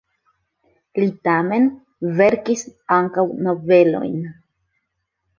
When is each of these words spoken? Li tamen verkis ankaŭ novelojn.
Li 0.99 1.09
tamen 1.27 1.67
verkis 2.19 2.63
ankaŭ 2.97 3.25
novelojn. 3.49 4.17